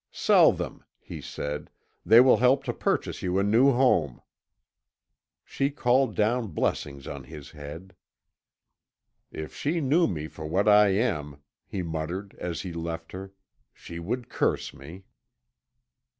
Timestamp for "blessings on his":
6.47-7.51